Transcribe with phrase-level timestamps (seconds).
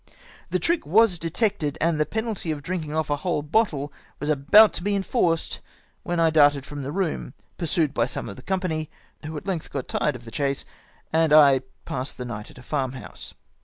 [0.49, 4.73] The trick was detected, and the penalty of drinking off a whole bottle was about
[4.73, 5.59] to be enforced
[6.01, 8.89] when I darted fi'om the room, pursued by some of the company,
[9.23, 10.65] who at length got tux^d of the chase,
[11.13, 13.35] and I passed the night at a farm house.